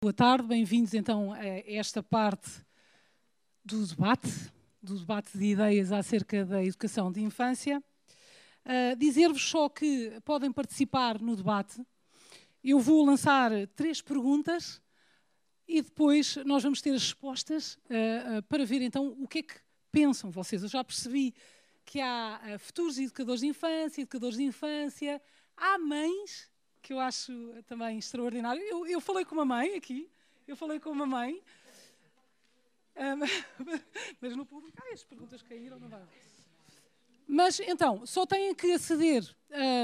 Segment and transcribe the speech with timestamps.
[0.00, 2.48] Boa tarde, bem-vindos então a esta parte
[3.64, 4.30] do debate,
[4.80, 7.82] do debate de ideias acerca da educação de infância.
[8.64, 11.84] Uh, Dizer-vos só que podem participar no debate.
[12.62, 14.80] Eu vou lançar três perguntas
[15.66, 19.42] e depois nós vamos ter as respostas uh, uh, para ver então o que é
[19.42, 19.56] que
[19.90, 20.62] pensam vocês.
[20.62, 21.34] Eu já percebi
[21.84, 25.20] que há futuros educadores de infância, educadores de infância,
[25.56, 26.47] há mães
[26.82, 27.32] que eu acho
[27.66, 28.62] também extraordinário.
[28.62, 30.10] Eu, eu falei com uma mãe aqui,
[30.46, 31.42] eu falei com uma mãe,
[32.96, 33.18] um,
[34.20, 36.02] mas no público, ah, as perguntas caíram, não vai.
[37.26, 39.22] Mas então, só têm que aceder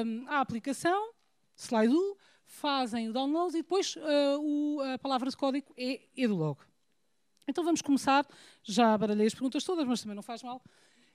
[0.04, 1.12] um, à aplicação,
[1.56, 2.16] Slido,
[2.46, 6.58] fazem o download e depois uh, o, a palavra de código é EduLog.
[7.46, 8.26] Então vamos começar,
[8.62, 10.62] já baralhei as perguntas todas, mas também não faz mal.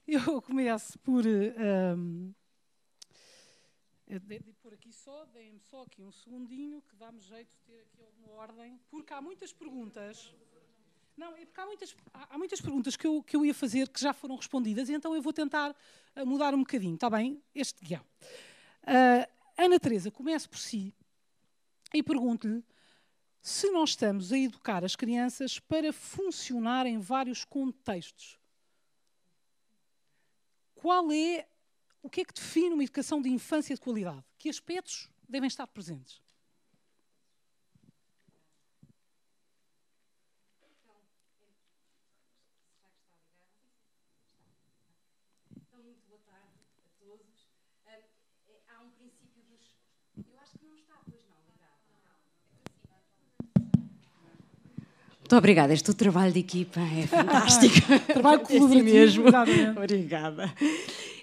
[0.06, 1.24] Eu começo por.
[1.26, 2.32] Um,
[4.18, 7.80] de, de por aqui só, deem-me só aqui um segundinho, que dá-me jeito de ter
[7.82, 10.34] aqui alguma ordem, porque há muitas perguntas.
[11.16, 14.00] Não, é porque há muitas, há, muitas perguntas que eu, que eu ia fazer que
[14.00, 15.70] já foram respondidas, e então eu vou tentar
[16.16, 17.42] uh, mudar um bocadinho, está bem?
[17.54, 18.04] Este guião.
[18.82, 20.94] Uh, Ana Teresa, comece por si
[21.92, 22.64] e pergunto-lhe
[23.42, 28.38] se nós estamos a educar as crianças para funcionar em vários contextos.
[30.74, 31.46] Qual é
[32.02, 34.22] o que é que define uma educação de infância de qualidade?
[34.38, 36.20] Que aspectos devem estar presentes?
[45.72, 47.48] Muito boa tarde a todos.
[48.68, 49.76] Há princípio dos.
[50.16, 51.36] Eu acho que não está, pois não,
[55.18, 55.72] Muito obrigada.
[55.72, 57.74] Este trabalho de equipa é fantástico.
[58.06, 59.24] trabalho colaborativo é assim mesmo.
[59.76, 60.54] Obrigada.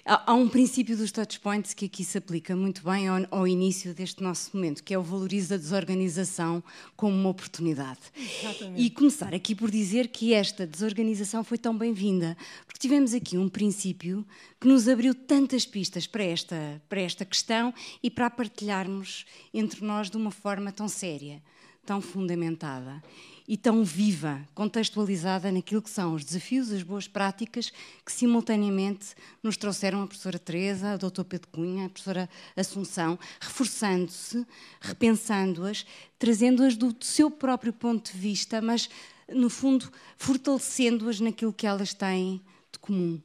[0.04, 4.22] Há, um princípio dos touchpoints que aqui se aplica muito bem ao, ao, início deste
[4.22, 6.62] nosso momento, que é o valoriza a desorganização
[6.96, 8.00] como uma oportunidade.
[8.16, 8.80] Exatamente.
[8.80, 12.36] E começar aqui por dizer que esta desorganização foi tão bem-vinda,
[12.66, 14.26] porque tivemos aqui um princípio
[14.60, 19.84] que nos abriu tantas pistas para esta, para esta questão e para a partilharmos entre
[19.84, 21.42] nós de uma forma tão séria,
[21.84, 23.02] tão fundamentada
[23.48, 27.72] e tão viva, contextualizada naquilo que são os desafios, as boas práticas
[28.04, 34.46] que simultaneamente nos trouxeram a professora Teresa, a doutor Pedro Cunha, a professora Assunção, reforçando-se,
[34.82, 35.86] repensando-as,
[36.18, 38.90] trazendo-as do seu próprio ponto de vista, mas,
[39.26, 43.18] no fundo, fortalecendo-as naquilo que elas têm de comum.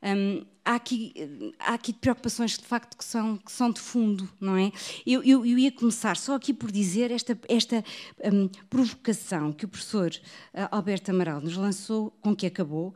[0.00, 1.14] Hum, há, aqui,
[1.58, 4.70] há aqui preocupações de facto que são, que são de fundo, não é?
[5.06, 7.82] Eu, eu, eu ia começar só aqui por dizer esta, esta
[8.30, 12.94] hum, provocação que o professor uh, Alberto Amaral nos lançou, com que acabou,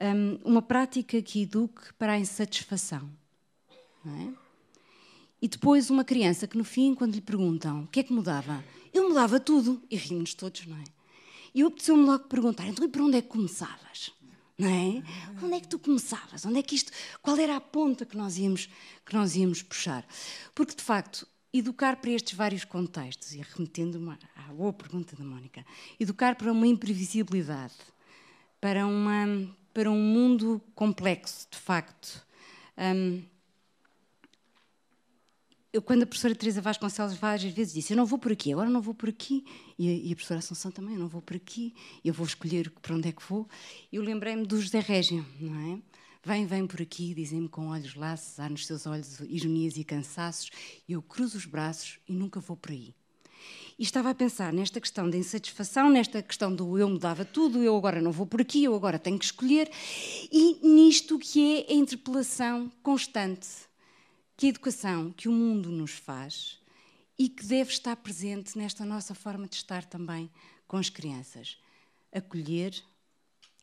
[0.00, 3.08] hum, uma prática que eduque para a insatisfação.
[4.02, 4.32] Não é?
[5.42, 8.64] E depois uma criança que no fim, quando lhe perguntam o que é que mudava,
[8.94, 10.84] eu mudava tudo, e rimos todos, não é?
[11.54, 14.12] E eu apeteceu-me logo perguntar, então e por onde é que começavas?
[14.60, 15.02] Não é?
[15.42, 16.44] Onde é que tu começavas?
[16.44, 18.68] Onde é que isto, qual era a ponta que nós íamos,
[19.06, 20.06] que nós íamos puxar?
[20.54, 25.64] Porque, de facto, educar para estes vários contextos, e remetendo-me à boa pergunta da Mónica,
[25.98, 27.74] educar para uma imprevisibilidade,
[28.60, 32.24] para, uma, para um mundo complexo, de facto.
[32.76, 33.22] Um,
[35.72, 38.68] eu, quando a professora Teresa Vasconcelos várias vezes disse, eu não vou por aqui, agora
[38.68, 39.44] não vou por aqui,
[39.78, 42.94] e e a professora Assunção também, eu não vou por aqui, eu vou escolher para
[42.94, 43.48] onde é que vou,
[43.92, 45.78] eu lembrei-me do José Régio, não é?
[46.22, 50.50] Vem, vem por aqui, dizem-me com olhos laços, há nos seus olhos ironias e cansaços,
[50.88, 52.94] eu cruzo os braços e nunca vou por aí.
[53.78, 57.74] E estava a pensar nesta questão da insatisfação, nesta questão do eu mudava tudo, eu
[57.74, 59.70] agora não vou por aqui, eu agora tenho que escolher,
[60.30, 63.69] e nisto que é a interpelação constante
[64.40, 66.58] que a educação que o mundo nos faz
[67.18, 70.30] e que deve estar presente nesta nossa forma de estar também
[70.66, 71.58] com as crianças.
[72.10, 72.74] Acolher,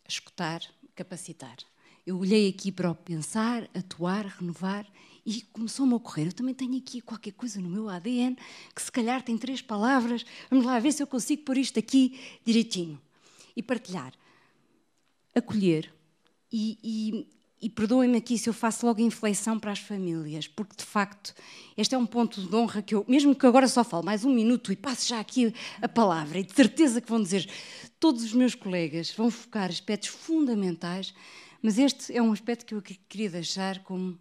[0.08, 0.62] escutar,
[0.94, 1.58] capacitar.
[2.06, 4.88] Eu olhei aqui para o pensar, atuar, renovar
[5.26, 6.28] e começou-me a ocorrer.
[6.28, 8.38] Eu também tenho aqui qualquer coisa no meu ADN
[8.76, 10.24] que se calhar tem três palavras.
[10.48, 13.02] Vamos lá ver se eu consigo pôr isto aqui direitinho.
[13.56, 14.14] E partilhar.
[15.34, 15.92] Acolher
[16.52, 20.86] e, e e perdoem-me aqui se eu faço logo inflexão para as famílias, porque de
[20.86, 21.34] facto
[21.76, 24.34] este é um ponto de honra que eu, mesmo que agora só falo mais um
[24.34, 27.50] minuto e passe já aqui a palavra, e de certeza que vão dizer,
[28.00, 31.14] todos os meus colegas vão focar aspectos fundamentais,
[31.62, 34.18] mas este é um aspecto que eu queria deixar como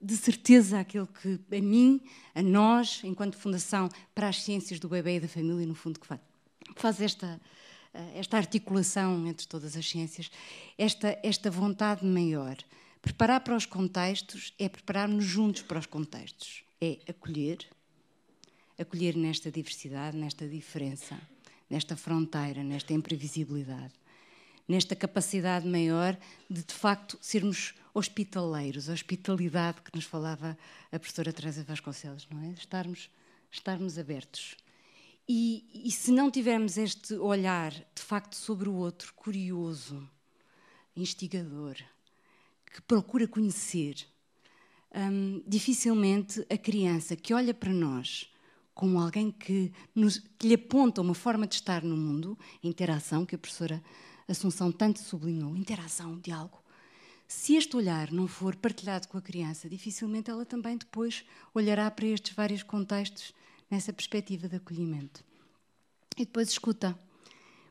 [0.00, 2.00] de certeza aquele que a mim,
[2.34, 6.06] a nós, enquanto Fundação para as Ciências do Bebê e da Família, no fundo, que
[6.74, 7.40] faz, esta,
[8.14, 10.30] esta articulação entre todas as ciências,
[10.78, 12.56] esta, esta vontade maior.
[13.00, 17.58] Preparar para os contextos é preparar-nos juntos para os contextos, é acolher,
[18.78, 21.20] acolher nesta diversidade, nesta diferença,
[21.68, 23.92] nesta fronteira, nesta imprevisibilidade,
[24.68, 26.16] nesta capacidade maior
[26.48, 30.56] de, de facto, sermos hospitaleiros, a hospitalidade que nos falava
[30.90, 32.52] a professora Teresa Vasconcelos, não é?
[32.52, 33.10] Estarmos,
[33.50, 34.56] estarmos abertos.
[35.28, 40.08] E, e se não tivermos este olhar, de facto, sobre o outro, curioso,
[40.96, 41.76] instigador,
[42.66, 44.06] que procura conhecer,
[44.94, 48.28] hum, dificilmente a criança que olha para nós
[48.74, 53.34] como alguém que, nos, que lhe aponta uma forma de estar no mundo, interação, que
[53.34, 53.82] a professora
[54.28, 56.62] Assunção tanto sublinhou, interação, diálogo.
[57.26, 62.06] Se este olhar não for partilhado com a criança, dificilmente ela também depois olhará para
[62.06, 63.34] estes vários contextos
[63.72, 65.24] nessa perspectiva de acolhimento.
[66.18, 66.96] E depois escuta.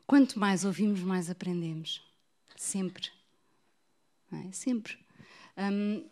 [0.04, 2.02] Quanto mais ouvimos, mais aprendemos.
[2.56, 3.08] Sempre.
[4.32, 4.50] É?
[4.50, 4.98] Sempre.
[5.56, 6.04] Um,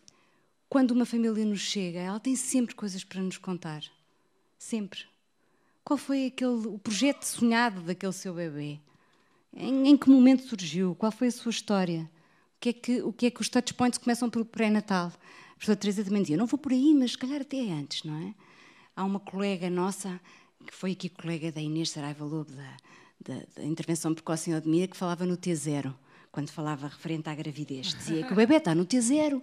[0.69, 3.83] quando uma família nos chega, ela tem sempre coisas para nos contar.
[4.57, 5.01] Sempre.
[5.83, 8.79] Qual foi aquele, o projeto sonhado daquele seu bebê?
[9.53, 10.95] Em, em, que momento surgiu?
[10.95, 12.09] Qual foi a sua história?
[12.57, 15.09] O que é que, o que, é que os touchpoints começam pelo pré-natal?
[15.09, 18.15] A professora Teresa também dizia, não vou por aí, mas se calhar até antes, não
[18.17, 18.35] é?
[18.97, 20.21] Há uma colega nossa,
[20.67, 22.77] que foi aqui colega da Inês Saraiva Lobo, da,
[23.21, 25.95] da, da Intervenção Precoce em Odmira, que falava no T0
[26.33, 27.95] quando falava referente à gravidez.
[27.95, 29.43] Dizia que o bebê está no T0.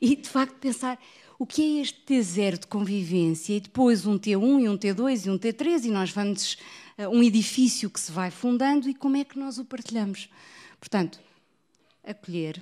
[0.00, 0.98] E, de facto, pensar
[1.38, 5.30] o que é este T0 de convivência e depois um T1 e um T2 e
[5.30, 6.54] um T3 e nós vamos
[6.98, 10.28] uh, um edifício que se vai fundando e como é que nós o partilhamos.
[10.80, 11.20] Portanto,
[12.02, 12.60] acolher,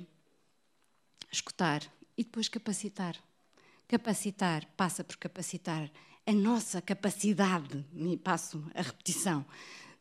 [1.31, 1.83] escutar
[2.17, 3.17] e depois capacitar.
[3.95, 5.89] Capacitar passa por capacitar
[6.27, 9.47] a nossa capacidade, me passo a repetição,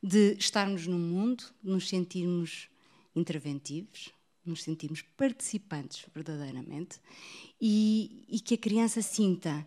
[0.02, 2.70] de estarmos no mundo, nos sentirmos
[3.16, 4.10] interventivos,
[4.44, 7.00] nos sentirmos participantes verdadeiramente
[7.62, 9.64] e, e, que a criança sinta,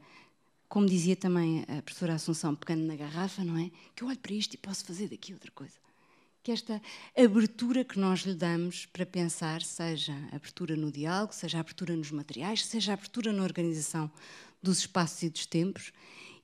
[0.68, 3.70] como dizia também a professora Assunção, pegando na garrafa, não é?
[3.94, 5.85] Que eu olho para isto e posso fazer daqui outra coisa.
[6.46, 6.80] Que esta
[7.18, 12.64] abertura que nós lhe damos para pensar, seja abertura no diálogo, seja abertura nos materiais,
[12.64, 14.08] seja abertura na organização
[14.62, 15.92] dos espaços e dos tempos,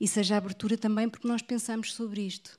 [0.00, 2.58] e seja abertura também porque nós pensamos sobre isto.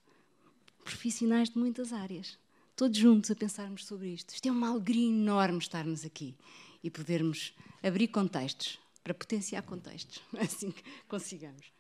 [0.85, 2.39] Profissionais de muitas áreas
[2.77, 4.33] todos juntos a pensarmos sobre isto.
[4.33, 6.37] Isto é uma alegria enorme estarmos aqui
[6.81, 7.53] e podermos
[7.83, 11.73] abrir contextos, para potenciar contextos, assim que consigamos.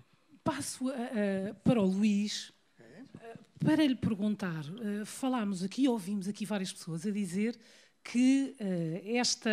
[0.43, 2.52] Passo uh, uh, para o Luís
[3.63, 4.63] para lhe perguntar.
[5.05, 7.57] falámos aqui, ouvimos aqui várias pessoas a dizer
[8.03, 8.55] que
[9.05, 9.49] esta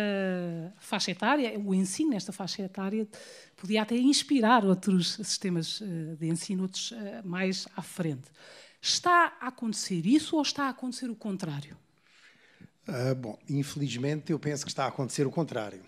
[0.77, 3.07] faixa etária, o ensino nesta faixa etária,
[3.55, 5.81] podia até inspirar outros sistemas
[6.19, 6.93] de ensino, outros
[7.23, 8.29] mais à frente.
[8.81, 11.77] Está a acontecer isso ou está a acontecer o contrário?
[12.87, 15.83] Uh, bom, infelizmente eu penso que está a acontecer o contrário.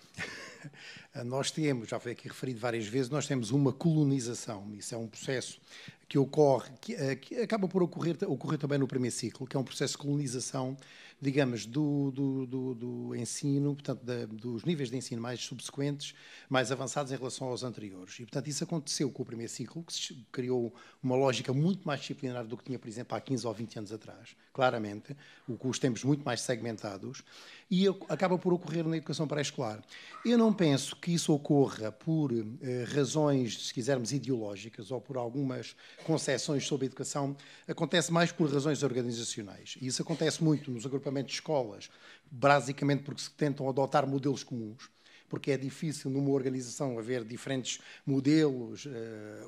[1.22, 4.74] Nós temos, já foi aqui referido várias vezes, nós temos uma colonização.
[4.74, 5.60] Isso é um processo
[6.08, 9.60] que ocorre, que, uh, que acaba por ocorrer, ocorrer também no primeiro ciclo, que é
[9.60, 10.76] um processo de colonização
[11.24, 16.14] digamos, do, do, do, do ensino, portanto, da, dos níveis de ensino mais subsequentes,
[16.50, 18.16] mais avançados em relação aos anteriores.
[18.20, 22.00] E, portanto, isso aconteceu com o primeiro ciclo, que se criou uma lógica muito mais
[22.00, 25.16] disciplinar do que tinha, por exemplo, há 15 ou 20 anos atrás, claramente,
[25.58, 27.22] com os tempos muito mais segmentados,
[27.70, 29.82] e acaba por ocorrer na educação pré-escolar.
[30.24, 35.76] Eu não penso que isso ocorra por eh, razões, se quisermos, ideológicas ou por algumas
[36.02, 37.36] concepções sobre a educação,
[37.68, 39.76] acontece mais por razões organizacionais.
[39.82, 41.90] E isso acontece muito nos agrupamentos de escolas,
[42.30, 44.88] basicamente porque se tentam adotar modelos comuns
[45.28, 48.90] porque é difícil numa organização haver diferentes modelos uh,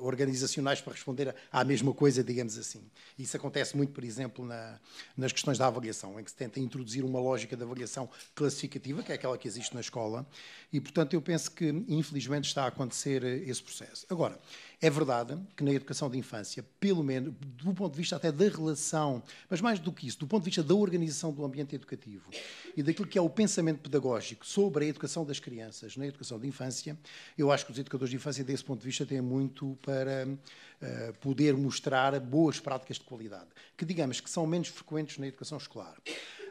[0.01, 2.81] organizacionais para responder à mesma coisa, digamos assim.
[3.17, 4.79] Isso acontece muito, por exemplo, na,
[5.15, 9.11] nas questões da avaliação, em que se tenta introduzir uma lógica de avaliação classificativa, que
[9.11, 10.27] é aquela que existe na escola,
[10.71, 14.05] e, portanto, eu penso que, infelizmente, está a acontecer esse processo.
[14.09, 14.39] Agora,
[14.79, 18.47] é verdade que na educação de infância, pelo menos do ponto de vista até da
[18.47, 22.29] relação, mas mais do que isso, do ponto de vista da organização do ambiente educativo
[22.75, 26.47] e daquilo que é o pensamento pedagógico sobre a educação das crianças na educação de
[26.47, 26.97] infância,
[27.35, 31.13] eu acho que os educadores de infância, desse ponto de vista, têm muito para uh,
[31.21, 35.95] poder mostrar boas práticas de qualidade, que digamos que são menos frequentes na educação escolar.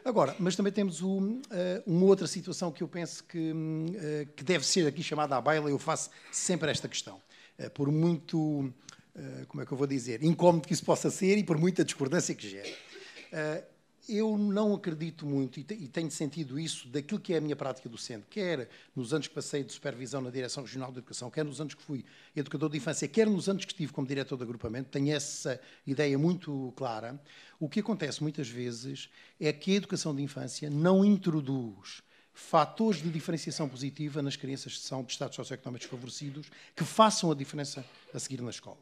[0.03, 1.41] Agora, mas também temos uh,
[1.85, 5.69] uma outra situação que eu penso que, uh, que deve ser aqui chamada à baila,
[5.69, 7.21] eu faço sempre esta questão.
[7.57, 8.71] Eh, por muito,
[9.15, 11.83] eh, como é que eu vou dizer, incómodo que isso possa ser e por muita
[11.83, 12.73] discordância que gere.
[13.31, 13.63] Eh,
[14.09, 18.25] eu não acredito muito, e tenho sentido isso daquilo que é a minha prática docente,
[18.29, 21.73] quer nos anos que passei de supervisão na Direção Regional de Educação, quer nos anos
[21.73, 25.13] que fui educador de infância, quer nos anos que estive como diretor de agrupamento, tenho
[25.13, 27.21] essa ideia muito clara.
[27.59, 29.09] O que acontece muitas vezes
[29.41, 32.01] é que a educação de infância não introduz
[32.37, 37.35] fatores de diferenciação positiva nas crianças que são de estados socioeconómicos favorecidos que façam a
[37.35, 38.77] diferença a seguir na escola.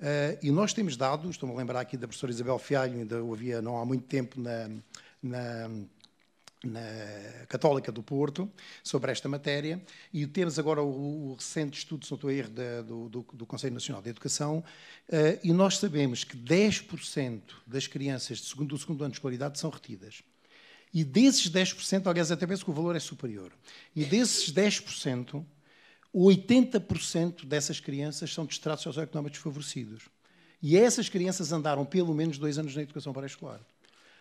[0.00, 3.62] Uh, e nós temos dados, estou-me a lembrar aqui da professora Isabel Fialho, ainda havia
[3.62, 4.68] não há muito tempo na,
[5.22, 5.70] na
[6.64, 8.48] na Católica do Porto
[8.84, 12.82] sobre esta matéria e temos agora o, o recente estudo, se não estou erro, da,
[12.82, 14.58] do, do, do, Conselho Nacional de Educação
[15.08, 19.70] uh, e nós sabemos que 10% das crianças segundo, do segundo ano de escolaridade são
[19.70, 20.22] retidas.
[20.92, 23.52] E desses 10%, aliás, até penso que o valor é superior,
[23.96, 25.44] e desses 10%,
[26.14, 30.08] 80% dessas crianças são de estratos socioeconómicos desfavorecidos.
[30.60, 33.60] E essas crianças andaram pelo menos dois anos na educação pré-escolar.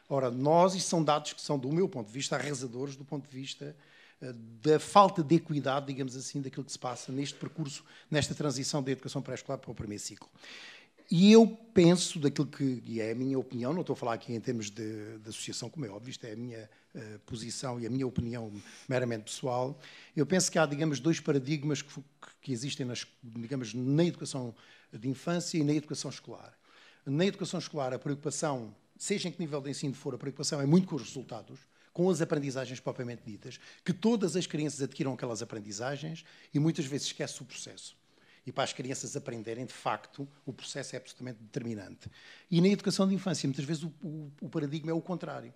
[0.09, 3.29] Ora, nós, isto são dados que são, do meu ponto de vista, arrasadores do ponto
[3.29, 3.75] de vista
[4.21, 8.81] uh, da falta de equidade, digamos assim, daquilo que se passa neste percurso, nesta transição
[8.81, 10.29] da educação pré-escolar para o primeiro ciclo.
[11.13, 14.33] E eu penso daquilo que, e é a minha opinião, não estou a falar aqui
[14.33, 17.85] em termos de, de associação, como é óbvio, isto é a minha uh, posição e
[17.85, 18.49] a minha opinião
[18.87, 19.77] meramente pessoal,
[20.15, 22.01] eu penso que há, digamos, dois paradigmas que,
[22.41, 24.55] que existem, nas, digamos, na educação
[24.89, 26.57] de infância e na educação escolar.
[27.05, 30.65] Na educação escolar, a preocupação seja em que nível de ensino for, a preocupação é
[30.65, 31.59] muito com os resultados,
[31.91, 37.07] com as aprendizagens propriamente ditas, que todas as crianças adquiram aquelas aprendizagens e muitas vezes
[37.07, 37.99] esquece o processo.
[38.45, 42.09] E para as crianças aprenderem, de facto, o processo é absolutamente determinante.
[42.49, 45.53] E na educação de infância, muitas vezes o, o, o paradigma é o contrário.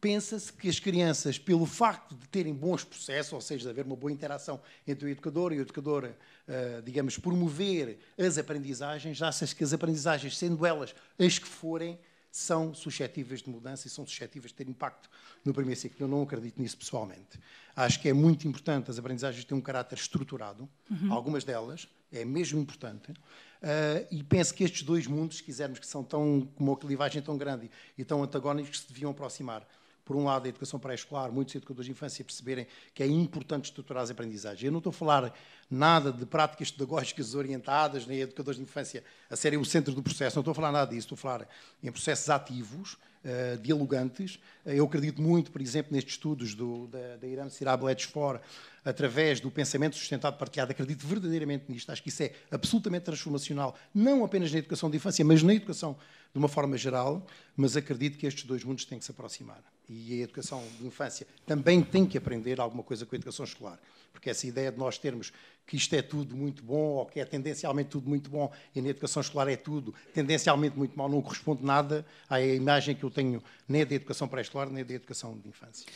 [0.00, 3.96] Pensa-se que as crianças, pelo facto de terem bons processos, ou seja, de haver uma
[3.96, 9.64] boa interação entre o educador e o educador, uh, digamos, promover as aprendizagens, acha-se que
[9.64, 11.98] as aprendizagens, sendo elas as que forem,
[12.30, 15.10] são suscetíveis de mudança e são suscetíveis de ter impacto
[15.44, 16.04] no primeiro ciclo.
[16.04, 17.40] Eu não acredito nisso pessoalmente.
[17.74, 21.12] Acho que é muito importante as aprendizagens terem um caráter estruturado, uhum.
[21.12, 23.10] algumas delas, é mesmo importante.
[23.10, 27.20] Uh, e penso que estes dois mundos, se quisermos, que são tão, com uma clivagem
[27.20, 29.66] tão grande e tão antagónicos, se deviam aproximar
[30.08, 34.02] por um lado, a educação pré-escolar, muitos educadores de infância perceberem que é importante estruturar
[34.02, 34.64] as aprendizagens.
[34.64, 35.34] Eu não estou a falar
[35.70, 40.36] nada de práticas pedagógicas orientadas, nem educadores de infância a serem o centro do processo,
[40.36, 41.48] não estou a falar nada disso, estou a falar
[41.82, 44.36] em processos ativos, uh, dialogantes.
[44.64, 48.40] Uh, eu acredito muito, por exemplo, nestes estudos do, da, da Irã Sirab for
[48.84, 51.90] através do pensamento sustentado partilhado, acredito verdadeiramente nisto.
[51.90, 55.96] Acho que isso é absolutamente transformacional, não apenas na educação de infância, mas na educação
[56.32, 59.62] de uma forma geral, mas acredito que estes dois mundos têm que se aproximar.
[59.88, 63.80] E a educação de infância também tem que aprender alguma coisa com a educação escolar.
[64.12, 65.32] Porque essa ideia de nós termos
[65.66, 68.88] que isto é tudo muito bom, ou que é tendencialmente tudo muito bom, e na
[68.88, 73.42] educação escolar é tudo tendencialmente muito mal, não corresponde nada à imagem que eu tenho
[73.66, 75.86] nem da educação pré-escolar, nem da educação de infância.